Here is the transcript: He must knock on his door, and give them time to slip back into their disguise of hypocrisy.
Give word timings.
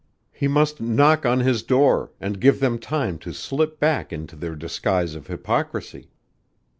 He 0.31 0.47
must 0.47 0.81
knock 0.81 1.27
on 1.27 1.41
his 1.41 1.61
door, 1.61 2.09
and 2.19 2.39
give 2.41 2.59
them 2.59 2.79
time 2.79 3.19
to 3.19 3.35
slip 3.35 3.79
back 3.79 4.11
into 4.11 4.35
their 4.35 4.55
disguise 4.55 5.13
of 5.13 5.27
hypocrisy. 5.27 6.09